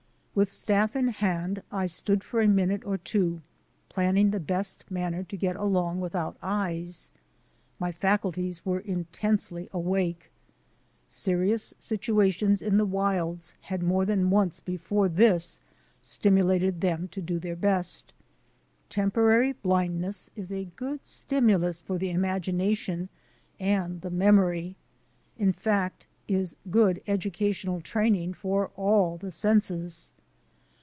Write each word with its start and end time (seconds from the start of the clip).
With 0.33 0.47
staff 0.49 0.95
in 0.95 1.09
hand, 1.09 1.61
I 1.73 1.87
stood 1.87 2.23
for 2.23 2.39
a 2.41 2.47
minute 2.47 2.85
or 2.85 2.97
two 2.97 3.41
planning 3.89 4.31
the 4.31 4.39
best 4.39 4.85
manner 4.89 5.23
to 5.23 5.35
get 5.35 5.57
along 5.57 5.99
without 5.99 6.37
eyes. 6.41 7.11
My 7.79 7.91
faculties 7.91 8.65
were 8.65 8.79
intensely 8.79 9.67
awake. 9.73 10.31
Seri 11.05 11.51
ous 11.51 11.73
situations 11.79 12.61
in 12.61 12.77
the 12.77 12.85
wilds 12.85 13.55
had 13.63 13.83
more 13.83 14.05
than 14.05 14.29
once 14.29 14.61
he 14.65 14.77
fore 14.77 15.09
this 15.09 15.59
stimulated 16.01 16.79
them 16.79 17.09
to 17.09 17.21
do 17.21 17.37
their 17.37 17.57
best. 17.57 18.13
Tem 18.89 19.11
porary 19.11 19.53
blindness 19.61 20.29
is 20.37 20.49
a 20.49 20.69
good 20.77 21.05
stimulus 21.05 21.81
for 21.81 21.97
the 21.97 22.07
imagina 22.11 22.75
tion 22.77 23.09
and 23.59 23.99
the 23.99 24.09
memory— 24.09 24.77
in 25.37 25.51
fact, 25.51 26.07
is 26.29 26.55
good 26.71 27.01
educational 27.05 27.81
training 27.81 28.33
for 28.33 28.69
all 28.77 29.17
the 29.17 29.29
senses. 29.31 30.13